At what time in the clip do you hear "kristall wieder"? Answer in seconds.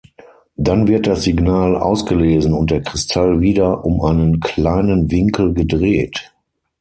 2.81-3.85